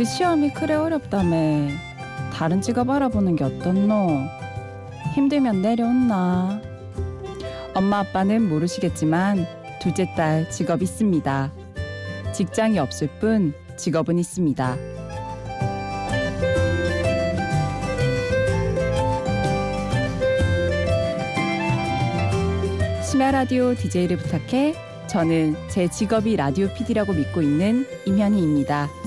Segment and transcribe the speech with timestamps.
[0.00, 1.68] 딸, 그 시험이 그래 어렵다며.
[2.32, 4.26] 다른 직업 알아보는 게 어떻노?
[5.14, 6.62] 힘들면 내려온나.
[7.74, 9.46] 엄마 아빠는 모르시겠지만
[9.82, 11.52] 둘째 딸 직업 있습니다.
[12.32, 14.76] 직장이 없을 뿐 직업은 있습니다.
[23.02, 24.74] 심야 라디오 DJ를 부탁해
[25.08, 28.99] 저는 제 직업이 라디오 PD라고 믿고 있는 임현희입니다.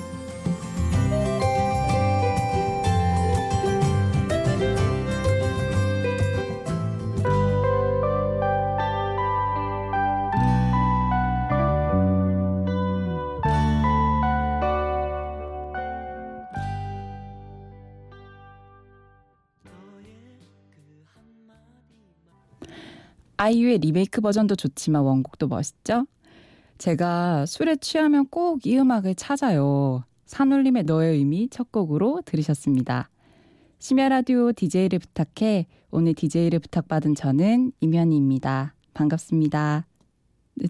[23.43, 26.05] 아이유의 리메이크 버전도 좋지만 원곡도 멋있죠?
[26.77, 30.05] 제가 술에 취하면 꼭 이 음악을 찾아요.
[30.25, 33.09] 산울림의 너의 의미 첫 곡으로 들으셨습니다.
[33.79, 38.75] 심야 라디오 DJ를 부탁해 오늘 DJ를 부탁받은 저는 임현희입니다.
[38.93, 39.87] 반갑습니다.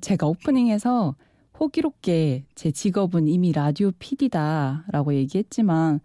[0.02, 1.16] 제가 오프닝에서
[1.60, 6.00] 호기롭게 제 직업은 이미 라디오 PD다 라고 얘기했지만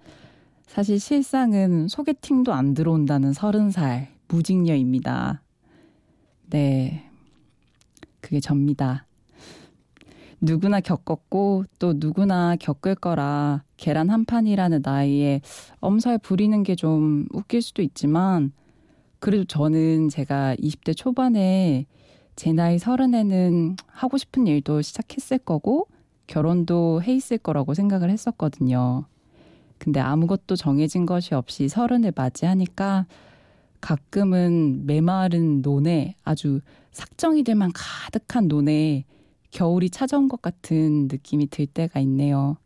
[0.67, 5.41] 사실 실상은 소개팅도 안 들어온다는 서른 살 무직녀입니다.
[6.51, 7.05] 네.
[8.21, 9.05] 그게 접니다.
[10.41, 15.41] 누구나 겪었고 또 누구나 겪을 거라 계란 한 판이라는 나이에
[15.81, 18.53] 엄살 부리는 게 좀 웃길 수도 있지만
[19.19, 21.87] 그래도 저는 제가 20대 초반에
[22.37, 25.89] 제 나이 서른에는 하고 싶은 일도 시작했을 거고
[26.29, 29.07] 결혼도 해 있을 거라고 생각을 했었거든요.
[29.79, 33.07] 근데 아무것도 정해진 것이 없이 서른을 맞이하니까
[33.81, 36.61] 가끔은 메마른 논에 아주
[36.93, 39.05] 삭정이들만 가득한 논에
[39.51, 42.57] 겨울이 찾아온 것 같은 느낌이 들 때가 있네요.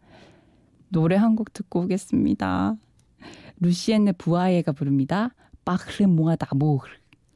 [0.89, 2.77] 노래 한 곡 듣고 오겠습니다.
[3.61, 5.35] 루시엔네 부아예가 부릅니다.
[5.65, 6.87] 빠흐르 모아 다모흐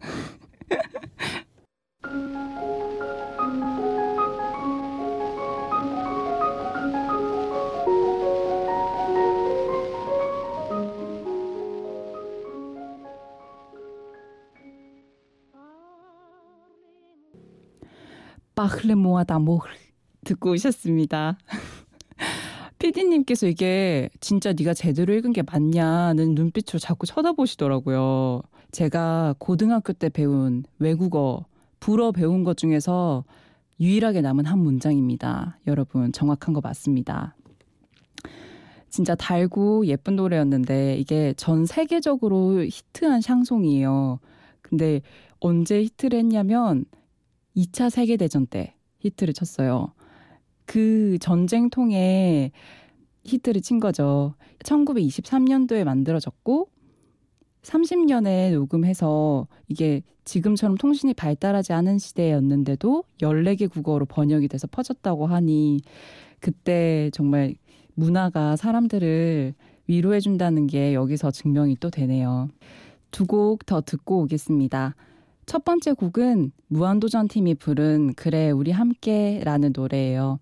[18.57, 19.69] 빠흐르모아 다모흐
[20.25, 21.39] 듣고 오셨습니다.
[22.79, 28.43] 피디님께서 이게 진짜 네가 제대로 읽은 게 맞냐는 눈빛으로 자꾸 쳐다보시더라고요.
[28.73, 31.45] 제가 고등학교 때 배운 외국어,
[31.79, 33.25] 불어 배운 것 중에서
[33.79, 35.59] 유일하게 남은 한 문장입니다.
[35.67, 37.37] 여러분, 정확한 거 맞습니다.
[38.89, 44.19] 진짜 달고 예쁜 노래였는데 이게 전 세계적으로 히트한 샹송이에요.
[44.63, 45.03] 근데
[45.41, 46.87] 언제 히트를 했냐면
[47.57, 49.93] 2차 세계대전 때 히트를 쳤어요.
[50.65, 52.53] 그 전쟁통에
[53.25, 54.35] 히트를 친 거죠.
[54.65, 56.69] 1923년도에 만들어졌고
[57.63, 65.81] 30년에 녹음해서 이게 지금처럼 통신이 발달하지 않은 시대였는데도 14개 국어로 번역이 돼서 퍼졌다고 하니
[66.41, 67.55] 그때 정말
[67.95, 69.55] 문화가 사람들을
[69.89, 72.49] 위로해준다는 게 여기서 증명이 또 되네요.
[73.11, 74.95] 두 곡 더 듣고 오겠습니다.
[75.47, 80.41] 첫 번째 곡은 무한도전 팀이 부른 그래 우리 함께라는 노래예요.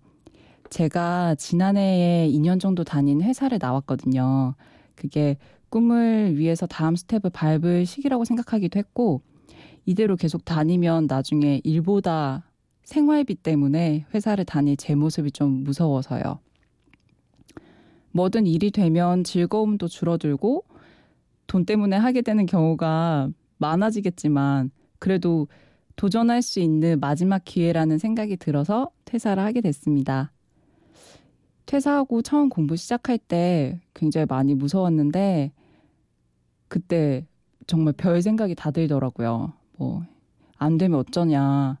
[0.71, 4.55] 제가 지난해에 2년 정도 다닌 회사를 나왔거든요.
[4.95, 5.37] 그게
[5.69, 9.21] 꿈을 위해서 다음 스텝을 밟을 시기라고 생각하기도 했고
[9.85, 12.49] 이대로 계속 다니면 나중에 일보다
[12.83, 16.39] 생활비 때문에 회사를 다닐 제 모습이 좀 무서워서요.
[18.11, 20.65] 뭐든 일이 되면 즐거움도 줄어들고
[21.45, 25.47] 돈 때문에 하게 되는 경우가 많아지겠지만 그래도
[25.95, 30.31] 도전할 수 있는 마지막 기회라는 생각이 들어서 퇴사를 하게 됐습니다.
[31.65, 35.51] 퇴사하고 처음 공부 시작할 때 굉장히 많이 무서웠는데
[36.67, 37.25] 그때
[37.67, 39.53] 정말 별 생각이 다 들더라고요.
[39.77, 40.03] 뭐,
[40.57, 41.77] 안 되면 어쩌냐.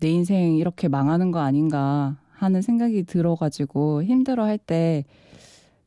[0.00, 5.04] 내 인생 이렇게 망하는 거 아닌가 하는 생각이 들어가지고 힘들어 할 때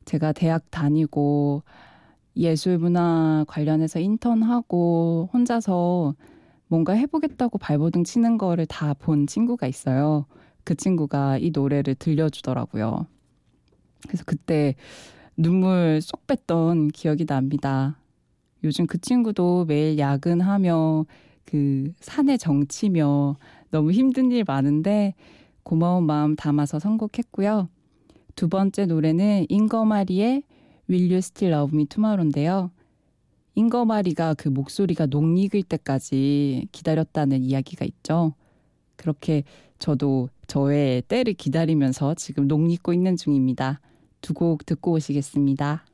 [0.04, 1.62] 제가 대학 다니고
[2.36, 6.14] 예술 문화 관련해서 인턴하고 혼자서
[6.68, 10.26] 뭔가 해보겠다고 발버둥 치는 거를 다 본 친구가 있어요.
[10.64, 13.06] 그 친구가 이 노래를 들려주더라고요.
[14.06, 14.74] 그래서 그때
[15.36, 17.96] 눈물 쏙 뺐던 기억이 납니다.
[18.62, 21.04] 요즘 그 친구도 매일 야근하며
[21.44, 23.36] 그 산에 정치며
[23.70, 25.14] 너무 힘든 일 많은데
[25.62, 27.68] 고마운 마음 담아서 선곡했고요.
[28.36, 30.42] 두 번째 노래는 잉거마리의
[30.88, 32.70] Will You Still Love Me Tomorrow인데요.
[33.54, 38.34] 잉거마리가 그 목소리가 녹익을 때까지 기다렸다는 이야기가 있죠.
[38.96, 39.44] 그렇게
[39.78, 43.80] 저도 저의 때를 기다리면서 지금 녹익고 있는 중입니다.
[44.20, 45.84] 두 곡 듣고 오시겠습니다.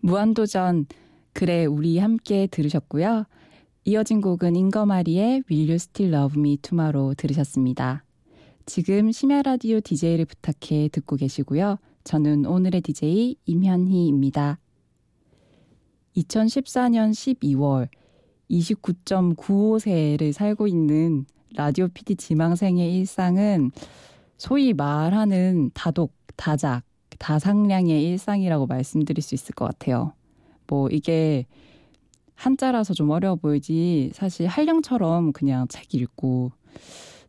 [0.00, 0.86] 무한도전
[1.32, 3.26] 그래 우리 함께 들으셨고요.
[3.84, 8.04] 이어진 곡은 잉거마리의 Will You Still Love Me Tomorrow 들으셨습니다.
[8.66, 11.78] 지금 심야 라디오 DJ를 부탁해 듣고 계시고요.
[12.04, 14.58] 저는 오늘의 DJ 임현희입니다.
[16.16, 17.88] 2014년 12월
[18.50, 21.24] 29.95세를 살고 있는
[21.54, 23.70] 라디오 PD 지망생의 일상은
[24.36, 26.82] 소위 말하는 다독, 다작,
[27.18, 30.12] 다상량의 일상이라고 말씀드릴 수 있을 것 같아요.
[30.66, 31.46] 뭐 이게
[32.34, 36.52] 한자라서 좀 어려워 보이지 사실 한량처럼 그냥 책 읽고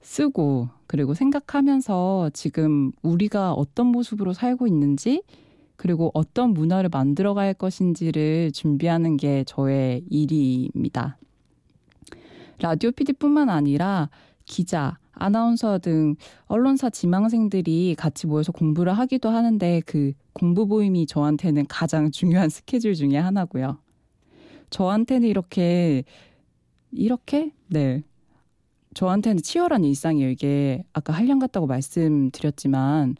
[0.02, 5.24] 쓰고 그리고 생각하면서 지금 우리가 어떤 모습으로 살고 있는지
[5.76, 11.18] 그리고 어떤 문화를 만들어갈 것인지를 준비하는 게 저의 일입니다.
[12.60, 14.10] 라디오 PD뿐만 아니라
[14.46, 16.16] 기자, 아나운서 등
[16.48, 23.22] 언론사 지망생들이 같이 모여서 공부를 하기도 하는데 그 공부 모임이 저한테는 가장 중요한 스케줄 중의
[23.22, 23.78] 하나고요.
[24.70, 26.04] 저한테는 이렇게
[26.92, 28.04] 이렇게 네
[28.94, 30.30] 저한테는 치열한 일상이에요.
[30.30, 33.16] 이게 아까 한량 같다고 말씀드렸지만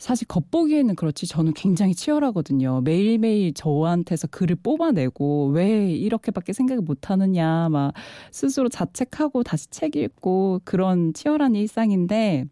[0.00, 2.80] 사실 겉보기에는 그렇지 저는 굉장히 치열하거든요.
[2.80, 7.92] 매일매일 저한테서 글을 뽑아내고 왜 이렇게밖에 생각을 못하느냐 막
[8.32, 12.46] 스스로 자책하고 다시 책 읽고 그런 치열한 일상인데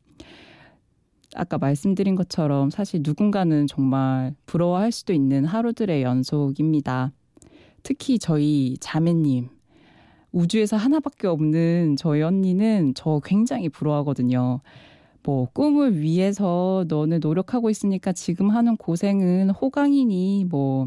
[1.35, 7.13] 아까 말씀드린 것처럼 사실 누군가는 정말 부러워할 수도 있는 하루들의 연속입니다.
[7.83, 9.49] 특히 저희 자매님
[10.33, 14.61] 우주에서 하나밖에 없는 저희 언니는 저 굉장히 부러워하거든요.
[15.23, 20.87] 뭐 꿈을 위해서 너는 노력하고 있으니까 지금 하는 고생은 호강이니 뭐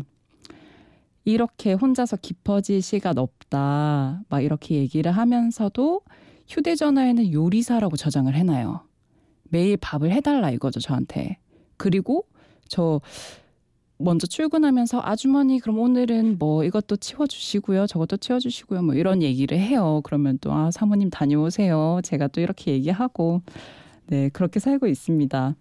[1.25, 4.23] 이렇게 혼자서 깊어질 시간 없다.
[4.29, 6.01] 막 이렇게 얘기를 하면서도
[6.47, 8.81] 휴대전화에는 요리사라고 저장을 해놔요.
[9.43, 11.37] 매일 밥을 해달라 이거죠, 저한테.
[11.77, 12.25] 그리고
[12.67, 13.01] 저
[13.97, 20.39] 먼저 출근하면서 아주머니 그럼 오늘은 뭐 이것도 치워주시고요 저것도 치워주시고요 뭐 이런 얘기를 해요 그러면
[20.39, 23.41] 또 아 사모님 다녀오세요 제가 또 이렇게 얘기하고
[24.11, 25.55] 네, 그렇게 살고 있습니다.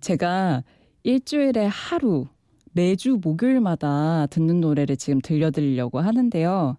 [0.00, 0.64] 제가
[1.02, 2.28] 일주일에 하루,
[2.72, 6.78] 매주 목요일마다 듣는 노래를 지금 들려드리려고 하는데요.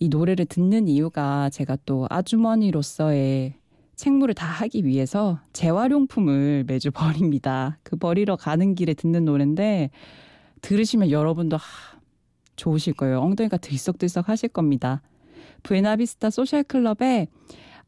[0.00, 3.54] 이 노래를 듣는 이유가 제가 또 아주머니로서의
[3.94, 7.78] 책무를 다 하기 위해서 재활용품을 매주 버립니다.
[7.84, 9.90] 그 버리러 가는 길에 듣는 노래인데
[10.60, 11.62] 들으시면 여러분도 하,
[12.56, 13.20] 좋으실 거예요.
[13.20, 15.02] 엉덩이가 들썩들썩 하실 겁니다.
[15.62, 17.28] 부에나비스타 소셜클럽의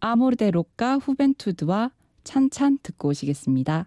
[0.01, 1.91] 아모르데 로카 후벤투드와
[2.25, 3.87] 찬찬 듣고 오시겠습니다.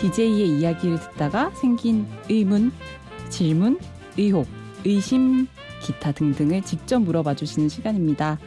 [0.00, 2.70] DJ의 이야기를 듣다가 생긴 의문,
[3.30, 3.80] 질문,
[4.16, 4.46] 의혹,
[4.84, 5.48] 의심,
[5.82, 8.38] 기타 등등을 직접 물어봐 주시는 시간입니다.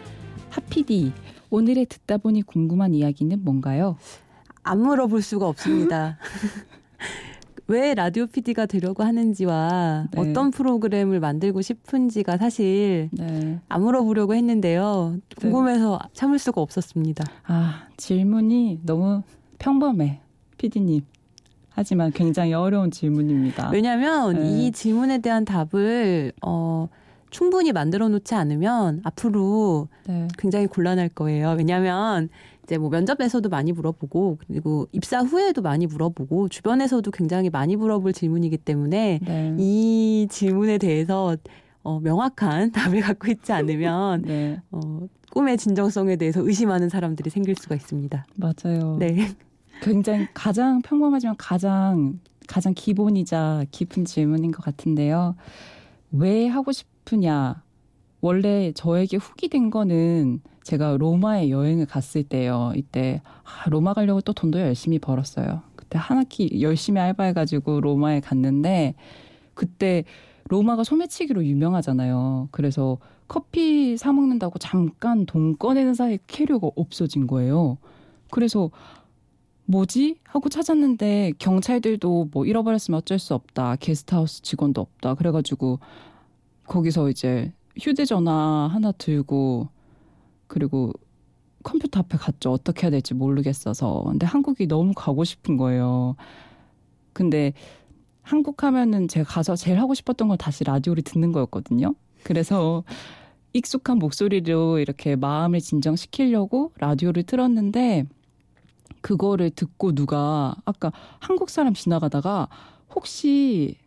[0.50, 1.12] 하PD,
[1.50, 3.98] 오늘의 듣다 보니 궁금한 이야기는 뭔가요?
[4.64, 6.18] 안 물어볼 수가 없습니다.
[7.68, 10.22] 왜 라디오 PD가 되려고 하는지와 네.
[10.22, 13.60] 어떤 프로그램을 만들고 싶은지가 사실 네.
[13.68, 15.18] 안 물어보려고 했는데요.
[15.38, 17.26] 궁금해서 참을 수가 없었습니다.
[17.46, 19.24] 아, 질문이 너무
[19.60, 20.22] 평범해.
[20.58, 21.02] PD님.
[21.74, 23.70] 하지만 굉장히 어려운 질문입니다.
[23.72, 24.68] 왜냐하면 네.
[24.68, 26.90] 이 질문에 대한 답을 어,
[27.30, 30.28] 충분히 만들어 놓지 않으면 앞으로 네.
[30.38, 31.56] 굉장히 곤란할 거예요.
[31.58, 32.30] 왜냐하면
[32.64, 38.58] 이제 뭐 면접에서도 많이 물어보고 그리고 입사 후에도 많이 물어보고 주변에서도 굉장히 많이 물어볼 질문이기
[38.58, 39.56] 때문에 네.
[39.58, 41.38] 이 질문에 대해서
[41.84, 44.62] 어, 명확한 답을 갖고 있지 않으면 네.
[44.72, 48.26] 어, 꿈의 진정성에 대해서 의심하는 사람들이 생길 수가 있습니다.
[48.36, 48.98] 맞아요.
[49.00, 49.30] 네.
[49.82, 55.36] 굉장히 가장 평범하지만 가장 가장 기본이자 깊은 질문인 것 같은데요.
[56.12, 57.64] 왜 하고 싶으냐?
[58.20, 62.72] 원래 저에게 훅이 된 거는 제가 로마에 여행을 갔을 때요.
[62.76, 65.64] 이때 아, 로마 가려고 또 돈도 열심히 벌었어요.
[65.76, 68.94] 그때 한 학기 열심히 알바해가지고 로마에 갔는데
[69.56, 70.04] 그때
[70.46, 72.50] 로마가 소매치기로 유명하잖아요.
[72.52, 72.98] 그래서
[73.28, 77.78] 커피 사 먹는다고 잠깐 돈 꺼내는 사이에 캐리어가 없어진 거예요.
[78.30, 78.70] 그래서
[79.66, 80.18] 뭐지?
[80.24, 83.78] 하고 찾았는데 경찰들도 뭐 잃어버렸으면 어쩔 수 없다.
[83.78, 85.16] 게스트하우스 직원도 없다.
[85.16, 85.80] 그래가지고
[86.66, 89.70] 거기서 이제 휴대전화 하나 들고
[90.48, 90.92] 그리고
[91.64, 92.52] 컴퓨터 앞에 갔죠.
[92.52, 94.04] 어떻게 해야 될지 모르겠어서.
[94.08, 96.16] 근데 한국이 너무 가고 싶은 거예요.
[97.14, 97.54] 근데
[98.22, 101.96] 한국 하면은 제가 가서 제일 하고 싶었던 건 다시 라디오를 듣는 거였거든요.
[102.24, 102.84] 그래서
[103.54, 108.06] 익숙한 목소리로 이렇게 마음을 진정시키려고 라디오를 틀었는데
[109.02, 112.48] 그거를 듣고 누가 아까 한국 사람 지나가다가
[112.94, 113.78] 혹시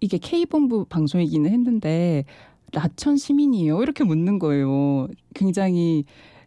[0.00, 2.24] 이게 K본부 방송이기는 했는데
[2.72, 3.82] 라천 시민이에요?
[3.82, 5.08] 이렇게 묻는 거예요.
[5.34, 6.04] 굉장히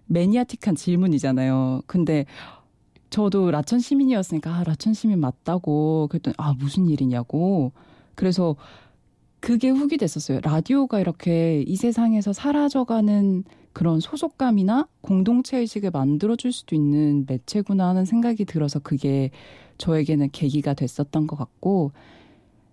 [0.08, 1.82] 매니아틱한 질문이잖아요.
[1.88, 2.26] 근데
[3.10, 7.72] 저도 라천 시민이었으니까 아, 라천 시민 맞다고 그랬더니 아 무슨 일이냐고
[8.16, 8.56] 그래서
[9.40, 10.40] 그게 훅이 됐었어요.
[10.42, 13.44] 라디오가 이렇게 이 세상에서 사라져가는
[13.78, 19.30] 그런 소속감이나 공동체 의식을 만들어줄 수도 있는 매체구나 하는 생각이 들어서 그게
[19.78, 21.92] 저에게는 계기가 됐었던 것 같고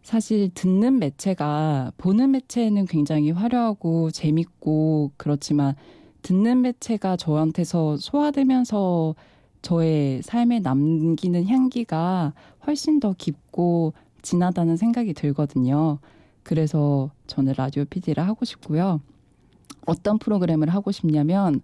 [0.03, 5.75] 사실 듣는 매체가 보는 매체는 굉장히 화려하고 재밌고 그렇지만
[6.23, 9.15] 듣는 매체가 저한테서 소화되면서
[9.61, 12.33] 저의 삶에 남기는 향기가
[12.67, 13.93] 훨씬 더 깊고
[14.23, 15.99] 진하다는 생각이 들거든요.
[16.43, 19.03] 그래서 저는 라디오 PD를 하고 싶고요.
[19.87, 21.61] 어떤 프로그램을 하고 싶냐면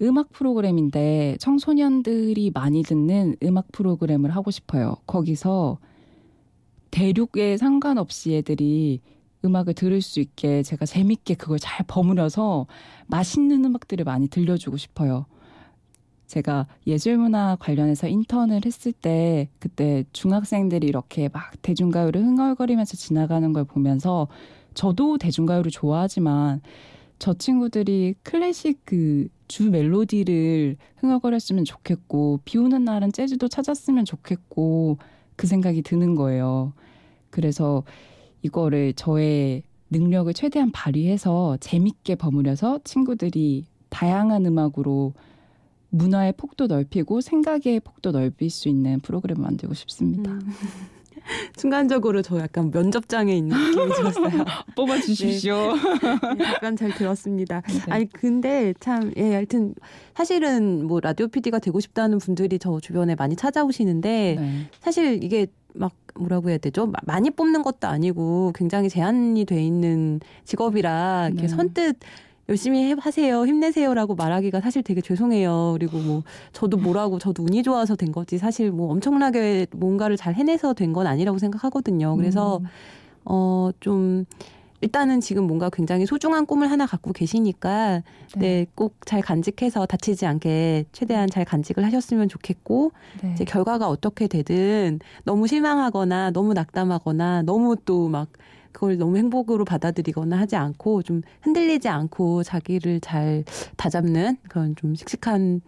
[0.00, 4.96] 음악 프로그램인데 청소년들이 많이 듣는 음악 프로그램을 하고 싶어요.
[5.06, 5.78] 거기서
[6.90, 9.00] 대륙에 상관없이 애들이
[9.44, 12.66] 음악을 들을 수 있게 제가 재밌게 그걸 잘 버무려서
[13.06, 15.26] 맛있는 음악들을 많이 들려주고 싶어요.
[16.26, 24.28] 제가 예술문화 관련해서 인턴을 했을 때 그때 중학생들이 이렇게 막 대중가요를 흥얼거리면서 지나가는 걸 보면서
[24.74, 26.60] 저도 대중가요를 좋아하지만
[27.18, 34.98] 저 친구들이 클래식 그 주 멜로디를 흥얼거렸으면 좋겠고 비 오는 날은 재즈도 찾았으면 좋겠고
[35.36, 36.74] 그 생각이 드는 거예요.
[37.30, 37.82] 그래서
[38.42, 45.14] 이거를 저의 능력을 최대한 발휘해서 재밌게 버무려서 친구들이 다양한 음악으로
[45.88, 50.30] 문화의 폭도 넓히고 생각의 폭도 넓힐 수 있는 프로그램을 만들고 싶습니다.
[50.30, 50.40] 음.
[51.56, 54.44] 순간적으로 저 약간 면접장에 있는 느낌이 들었어요.
[54.76, 55.74] 뽑아주십시오.
[56.36, 57.62] 네, 약간 잘 들었습니다.
[57.66, 57.80] 네.
[57.92, 59.74] 아니 근데 참 예, 하여튼
[60.14, 64.70] 사실은 뭐 라디오 PD가 되고 싶다는 분들이 저 주변에 많이 찾아오시는데 네.
[64.80, 66.86] 사실 이게 막 뭐라고 해야 되죠?
[66.86, 71.48] 마- 많이 뽑는 것도 아니고 굉장히 제한이 돼 있는 직업이라 이렇게 네.
[71.48, 71.96] 선뜻
[72.48, 75.72] 열심히 해- 하세요, 힘내세요라고 말하기가 사실 되게 죄송해요.
[75.78, 80.72] 그리고 뭐 저도 뭐라고 저도 운이 좋아서 된 거지 사실 뭐 엄청나게 뭔가를 잘 해내서
[80.74, 82.16] 된 건 아니라고 생각하거든요.
[82.16, 82.66] 그래서 음,
[83.24, 84.24] 어좀
[84.80, 88.02] 일단은 지금 뭔가 굉장히 소중한 꿈을 하나 갖고 계시니까
[88.40, 93.32] 네꼭 잘 간직해서 다치지 않게 최대한 잘 간직을 하셨으면 좋겠고 네.
[93.34, 98.28] 이제 결과가 어떻게 되든 너무 실망하거나 너무 낙담하거나 너무 또막
[98.72, 103.44] 그걸 너무 행복으로 받아들이거나 하지 않고 좀 흔들리지 않고 자기를 잘
[103.76, 105.60] 다잡는 그런 좀 씩씩한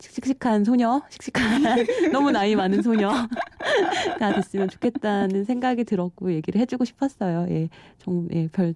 [0.00, 1.62] 씩씩한 소녀, 씩씩한
[2.12, 3.28] 너무 나이 많은 소녀가
[4.36, 7.46] 됐으면 좋겠다는 생각이 들었고 얘기를 해주고 싶었어요.
[7.48, 8.74] 예, 좀, 예, 별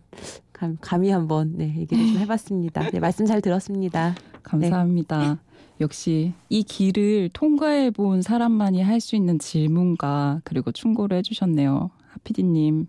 [0.53, 2.91] 감, 감히 한번 네, 얘기를 좀 해봤습니다.
[2.91, 4.15] 네, 말씀 잘 들었습니다.
[4.43, 5.35] 감사합니다.
[5.35, 5.37] 네.
[5.81, 11.91] 역시 이 길을 통과해 본 사람만이 할 수 있는 질문과 그리고 충고를 해주셨네요.
[12.09, 12.89] 하피디님.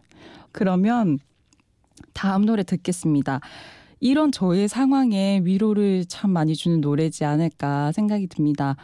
[0.52, 1.20] 그러면
[2.14, 3.40] 다음 노래 듣겠습니다.
[4.00, 8.76] 이런 저의 상황에 위로를 참 많이 주는 노래지 않을까 생각이 듭니다.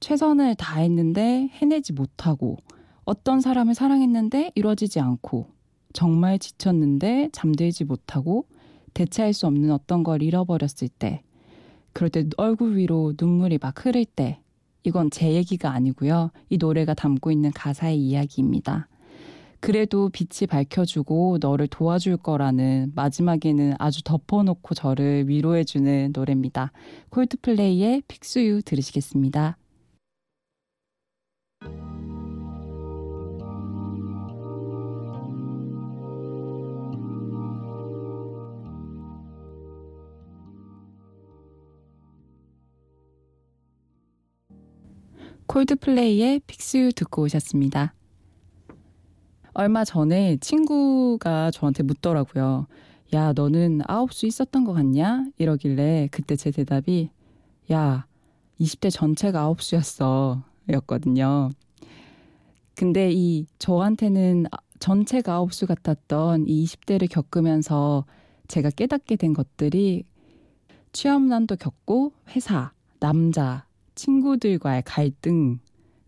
[0.00, 2.58] 최선을 다했는데 해내지 못하고
[3.04, 5.48] 어떤 사람을 사랑했는데 이루어지지 않고
[5.92, 8.46] 정말 지쳤는데 잠들지 못하고
[8.94, 11.22] 대체할 수 없는 어떤 걸 잃어버렸을 때
[11.92, 14.40] 그럴 때 얼굴 위로 눈물이 막 흐를 때
[14.84, 16.30] 이건 제 얘기가 아니고요.
[16.48, 18.88] 이 노래가 담고 있는 가사의 이야기입니다.
[19.62, 26.72] 그래도 빛이 밝혀주고 너를 도와줄 거라는 마지막에는 아주 덮어놓고 저를 위로해주는 노래입니다.
[27.10, 29.56] 콜드플레이의 픽스유 들으시겠습니다.
[45.46, 47.94] 콜드플레이의 픽스유 듣고 오셨습니다.
[49.54, 52.66] 얼마 전에 친구가 저한테 묻더라고요.
[53.14, 55.26] 야, 너는 아홉 수 있었던 것 같냐?
[55.36, 57.10] 이러길래 그때 제 대답이
[57.70, 58.06] 야,
[58.60, 60.42] 20대 전체가 아홉 수였어.
[60.70, 61.50] 였거든요.
[62.74, 64.46] 근데 이 저한테는
[64.78, 68.06] 전체가 아홉 수 같았던 이 20대를 겪으면서
[68.48, 70.04] 제가 깨닫게 된 것들이
[70.92, 75.58] 취업난도 겪고 회사, 남자, 친구들과의 갈등,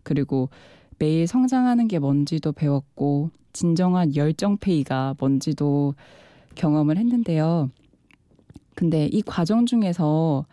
[0.03, 0.49] 그리고
[0.97, 5.95] 매일 성장하는 게 뭔지도 배웠고, 진정한 열정페이가 뭔지도
[6.55, 7.69] 경험을 했는데요.
[8.75, 10.45] 근데 이 과정 중에서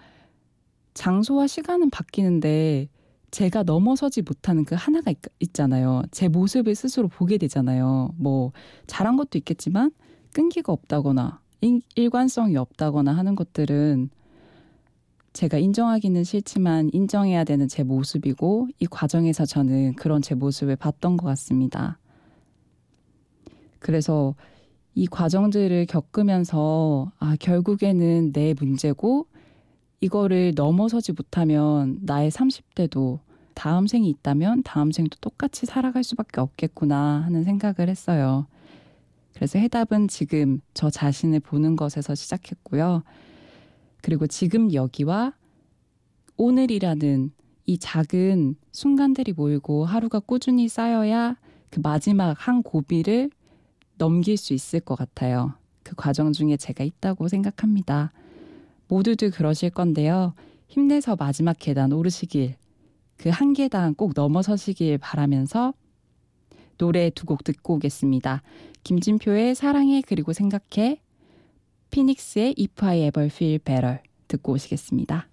[0.95, 2.89] 장소와 시간은 바뀌는데
[3.33, 8.11] 제가 넘어서지 못하는 그 하나가 있, 잖아요제 모습을 스스로 보게 되잖아요.
[8.17, 8.53] 뭐
[8.87, 9.91] 잘한 것도 있겠지만
[10.33, 14.11] 끈기가 없다거나 일 관성이 없다거나 하는 것들은
[15.33, 21.27] 제가 인정하기는 싫지만 인정해야 되는 제 모습이고 이 과정에서 저는 그런 제 모습을 봤던 것
[21.27, 21.99] 같습니다.
[23.79, 24.35] 그래서
[24.95, 29.27] 이 과정들을 겪으면서 아, 결국에는 내 문제고
[30.01, 33.21] 이거를 넘어서지 못하면 나의 30대도
[33.55, 38.47] 다음 생이 있다면 다음 생도 똑같이 살아갈 수밖에 없겠구나 하는 생각을 했어요.
[39.35, 43.03] 그래서 해답은 지금 저 자신을 보는 것에서 시작했고요.
[44.03, 45.33] 그리고 지금 여기와
[46.37, 47.31] 오늘이라는
[47.67, 51.37] 이 작은 순간들이 모이고 하루가 꾸준히 쌓여야
[51.71, 53.31] 그 마지막 한 고비를
[53.97, 55.55] 넘길 수 있을 것 같아요.
[55.85, 58.13] 그 과정 중에 제가 있다고 생각합니다.
[58.89, 60.35] 모두들 그러실 건데요.
[60.69, 62.57] 힘내서 마지막 계단 오르시길,
[63.17, 65.75] 그 한 계단 꼭 넘어서시길 바라면서
[66.79, 68.43] 노래 두 곡 듣고 오겠습니다.
[68.83, 71.01] 김진표의 사랑해 그리고 생각해
[71.93, 75.29] 피닉스의 If I Ever Feel Better 듣고 오시겠습니다.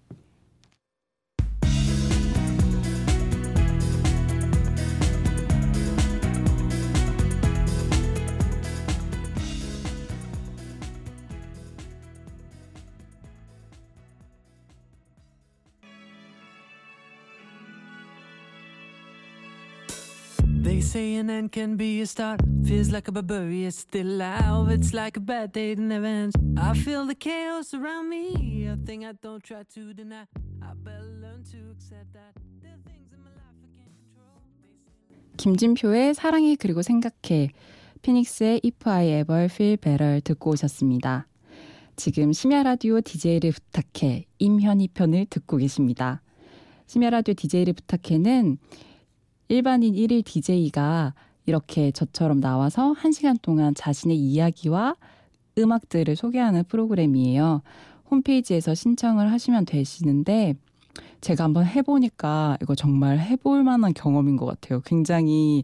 [20.90, 22.42] Say an end can be a start.
[22.66, 24.70] Feels like a barbarian still alive.
[24.72, 26.36] It's like a bad day that never ends.
[26.58, 28.66] I feel the chaos around me.
[28.66, 30.26] A thing I don't try to deny.
[30.64, 32.34] I better learn to accept that.
[35.38, 37.52] 김진표의 사랑해 그리고 생각해.
[38.02, 41.28] 피닉스의 If I Ever Feel Better 듣고 오셨습니다.
[41.96, 46.22] 지금 심야 라디오 DJ를 부탁해 임현희 편을 듣고 계십니다.
[46.88, 48.58] 심야 라디오 DJ를 부탁해는
[49.50, 51.16] 일반인 1일 DJ가
[51.48, 54.96] 이렇게 저처럼 나와서 1시간 동안 자신의 이야기와
[55.58, 57.64] 음악들을 소개하는 프로그램이에요.
[58.12, 60.54] 홈페이지에서 신청을 하시면 되시는데
[61.22, 64.82] 제가 한번 해보니까 이거 정말 해볼 만한 경험인 것 같아요.
[64.86, 65.64] 굉장히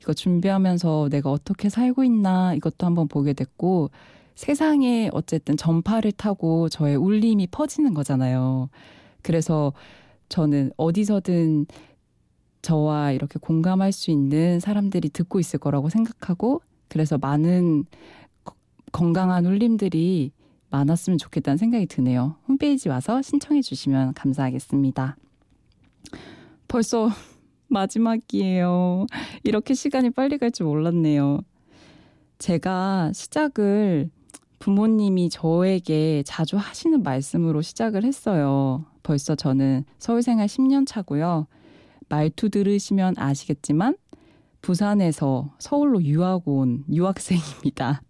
[0.00, 3.90] 이거 준비하면서 내가 어떻게 살고 있나 이것도 한번 보게 됐고
[4.34, 8.70] 세상에 어쨌든 전파를 타고 저의 울림이 퍼지는 거잖아요.
[9.20, 9.74] 그래서
[10.30, 11.66] 저는 어디서든
[12.70, 17.84] 저와 이렇게 공감할 수 있는 사람들이 듣고 있을 거라고 생각하고 그래서 많은
[18.90, 20.32] 건강한 울림들이
[20.70, 22.34] 많았으면 좋겠다는 생각이 드네요.
[22.48, 25.16] 홈페이지 와서 신청해 주시면 감사하겠습니다.
[26.66, 27.08] 벌써
[27.68, 29.06] 마지막이에요.
[29.44, 31.38] 이렇게 시간이 빨리 갈 줄 몰랐네요.
[32.38, 34.10] 제가 시작을
[34.58, 38.84] 부모님이 저에게 자주 하시는 말씀으로 시작을 했어요.
[39.04, 41.46] 벌써 저는 서울생활 10년 차고요.
[42.08, 43.96] 말투 들으시면 아시겠지만
[44.62, 48.02] 부산에서 서울로 유학 온 유학생입니다.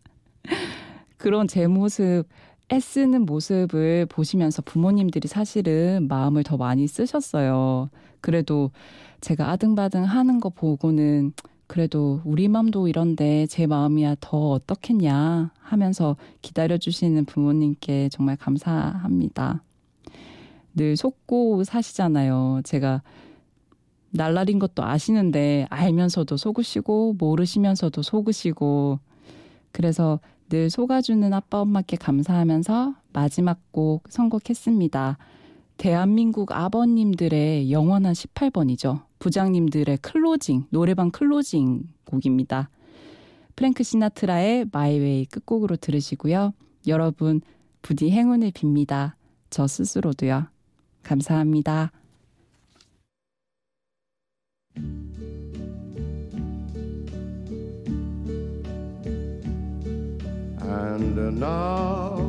[1.17, 2.25] 그런 제 모습
[2.73, 7.91] 애쓰는 모습을 보시면서 부모님들이 사실은 마음을 더 많이 쓰셨어요.
[8.21, 8.71] 그래도
[9.21, 11.33] 제가 아등바등 하는 거 보고는
[11.69, 19.63] 그래도 우리 맘도 이런데 제 마음이야 더 어떻겠냐 하면서 기다려주시는 부모님께 정말 감사합니다.
[20.75, 22.61] 늘 속고 사시잖아요.
[22.65, 23.03] 제가
[24.11, 28.99] 날라린 것도 아시는데 알면서도 속으시고 모르시면서도 속으시고
[29.73, 35.19] 그래서 늘 속아주는 아빠 엄마께 감사하면서 마지막 곡 선곡했습니다.
[35.77, 39.03] 대한민국 아버님들의 영원한 18번이죠.
[39.19, 42.71] 부장님들의 closing, 노래방 closing 곡입니다.
[43.57, 46.53] 프랭크 시나트라의 마이웨이 끝곡으로 들으시고요.
[46.87, 47.41] 여러분
[47.83, 49.13] 부디 행운을 빕니다.
[49.51, 50.47] 저 스스로도요.
[51.03, 51.93] 감사합니다.
[60.69, 62.26] And now